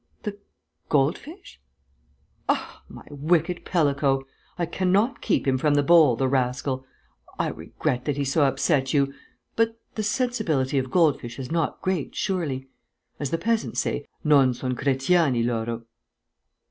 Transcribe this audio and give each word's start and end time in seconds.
"The 0.23 0.35
gold 0.89 1.15
fish? 1.15 1.61
Ah, 2.49 2.81
my 2.89 3.05
wicked 3.11 3.65
Pellico.... 3.65 4.23
I 4.57 4.65
cannot 4.65 5.21
keep 5.21 5.47
him 5.47 5.59
from 5.59 5.75
the 5.75 5.83
bowl, 5.83 6.15
the 6.15 6.27
rascal. 6.27 6.87
I 7.37 7.49
regret 7.49 8.05
that 8.05 8.17
he 8.17 8.25
so 8.25 8.43
upset 8.45 8.95
you. 8.95 9.13
But 9.55 9.77
the 9.93 10.01
sensibility 10.01 10.79
of 10.79 10.89
gold 10.89 11.21
fish 11.21 11.37
is 11.37 11.51
not 11.51 11.83
great, 11.83 12.15
surely? 12.15 12.67
As 13.19 13.29
the 13.29 13.37
peasants 13.37 13.81
say, 13.81 14.07
non 14.23 14.55
son 14.55 14.75
chretiani 14.75 15.45
loro!" 15.45 15.85